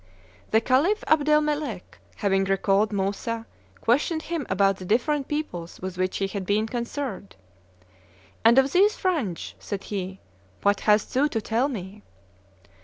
[0.49, 3.45] The Khalif Abdelmelek, having recalled Moussa,
[3.81, 7.35] questioned him about the different peoples with which he had been concerned.
[8.43, 10.19] "And of these Frandj," said he,
[10.63, 12.01] "what hast thou to tell me?"